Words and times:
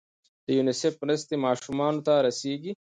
د 0.45 0.47
یونیسف 0.57 0.93
مرستې 1.01 1.35
ماشومانو 1.45 1.99
ته 2.07 2.13
رسیږي؟ 2.25 2.71